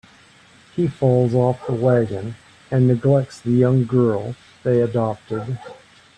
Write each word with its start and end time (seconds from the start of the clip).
He 0.75 0.87
falls 0.87 1.35
off 1.35 1.67
the 1.67 1.73
wagon 1.75 2.33
and 2.71 2.87
neglects 2.87 3.39
the 3.39 3.51
young 3.51 3.85
girl 3.85 4.35
they 4.63 4.81
adopted. 4.81 5.59